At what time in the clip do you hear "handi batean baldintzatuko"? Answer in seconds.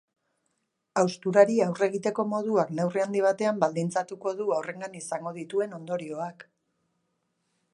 3.03-4.33